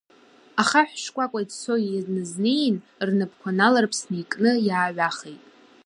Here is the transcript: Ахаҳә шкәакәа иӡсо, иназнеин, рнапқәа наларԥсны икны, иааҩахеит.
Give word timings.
Ахаҳә 0.61 0.95
шкәакәа 1.03 1.39
иӡсо, 1.43 1.75
иназнеин, 1.81 2.75
рнапқәа 3.07 3.49
наларԥсны 3.57 4.15
икны, 4.23 4.51
иааҩахеит. 4.67 5.41